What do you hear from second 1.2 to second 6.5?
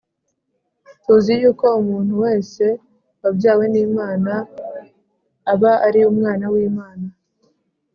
yuko umuntu wese wabyawe n Imana aba ari umwana